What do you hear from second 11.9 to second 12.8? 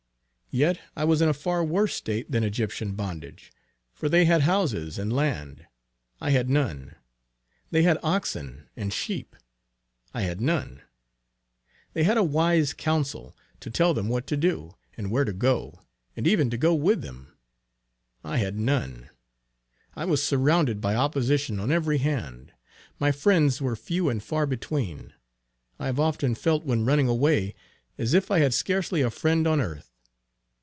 they had a wise